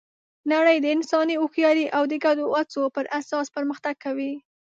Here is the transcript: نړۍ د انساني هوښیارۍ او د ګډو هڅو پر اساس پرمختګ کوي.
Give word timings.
نړۍ 0.53 0.77
د 0.81 0.85
انساني 0.95 1.35
هوښیارۍ 1.37 1.85
او 1.97 2.03
د 2.11 2.13
ګډو 2.25 2.45
هڅو 2.57 2.81
پر 2.95 3.05
اساس 3.19 3.45
پرمختګ 3.55 3.95
کوي. 4.05 4.33